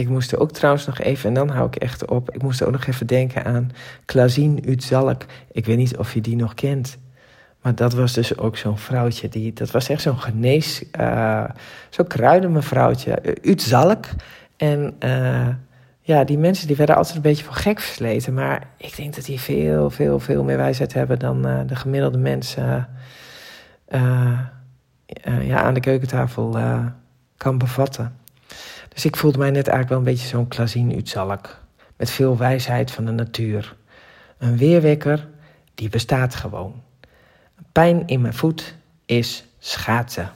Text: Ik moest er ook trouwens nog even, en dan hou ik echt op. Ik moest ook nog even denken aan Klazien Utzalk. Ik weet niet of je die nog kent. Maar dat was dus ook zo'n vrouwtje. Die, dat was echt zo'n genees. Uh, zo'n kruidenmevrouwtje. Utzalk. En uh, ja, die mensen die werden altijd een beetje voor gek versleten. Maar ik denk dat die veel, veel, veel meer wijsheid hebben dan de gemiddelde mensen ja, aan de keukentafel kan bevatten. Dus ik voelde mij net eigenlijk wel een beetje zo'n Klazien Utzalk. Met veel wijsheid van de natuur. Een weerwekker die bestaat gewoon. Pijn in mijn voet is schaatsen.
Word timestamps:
Ik 0.00 0.08
moest 0.08 0.32
er 0.32 0.40
ook 0.40 0.52
trouwens 0.52 0.86
nog 0.86 0.98
even, 0.98 1.28
en 1.28 1.34
dan 1.34 1.48
hou 1.48 1.66
ik 1.66 1.76
echt 1.76 2.06
op. 2.10 2.30
Ik 2.30 2.42
moest 2.42 2.62
ook 2.62 2.72
nog 2.72 2.86
even 2.86 3.06
denken 3.06 3.44
aan 3.44 3.70
Klazien 4.04 4.70
Utzalk. 4.70 5.24
Ik 5.52 5.66
weet 5.66 5.76
niet 5.76 5.96
of 5.96 6.14
je 6.14 6.20
die 6.20 6.36
nog 6.36 6.54
kent. 6.54 6.98
Maar 7.62 7.74
dat 7.74 7.92
was 7.94 8.12
dus 8.12 8.38
ook 8.38 8.56
zo'n 8.56 8.78
vrouwtje. 8.78 9.28
Die, 9.28 9.52
dat 9.52 9.70
was 9.70 9.88
echt 9.88 10.02
zo'n 10.02 10.18
genees. 10.18 10.84
Uh, 11.00 11.44
zo'n 11.90 12.06
kruidenmevrouwtje. 12.06 13.36
Utzalk. 13.42 14.06
En 14.56 14.96
uh, 15.04 15.48
ja, 16.00 16.24
die 16.24 16.38
mensen 16.38 16.66
die 16.66 16.76
werden 16.76 16.96
altijd 16.96 17.16
een 17.16 17.22
beetje 17.22 17.44
voor 17.44 17.54
gek 17.54 17.80
versleten. 17.80 18.34
Maar 18.34 18.66
ik 18.76 18.96
denk 18.96 19.14
dat 19.14 19.24
die 19.24 19.40
veel, 19.40 19.90
veel, 19.90 20.18
veel 20.18 20.44
meer 20.44 20.56
wijsheid 20.56 20.92
hebben 20.92 21.18
dan 21.18 21.42
de 21.42 21.76
gemiddelde 21.76 22.18
mensen 22.18 22.88
ja, 25.42 25.62
aan 25.62 25.74
de 25.74 25.80
keukentafel 25.80 26.58
kan 27.36 27.58
bevatten. 27.58 28.18
Dus 29.00 29.10
ik 29.10 29.16
voelde 29.16 29.38
mij 29.38 29.50
net 29.50 29.68
eigenlijk 29.68 29.88
wel 29.88 29.98
een 29.98 30.04
beetje 30.04 30.28
zo'n 30.28 30.48
Klazien 30.48 30.96
Utzalk. 30.96 31.60
Met 31.96 32.10
veel 32.10 32.36
wijsheid 32.36 32.90
van 32.90 33.04
de 33.04 33.10
natuur. 33.10 33.76
Een 34.38 34.56
weerwekker 34.56 35.28
die 35.74 35.88
bestaat 35.88 36.34
gewoon. 36.34 36.82
Pijn 37.72 38.06
in 38.06 38.20
mijn 38.20 38.34
voet 38.34 38.74
is 39.06 39.44
schaatsen. 39.58 40.30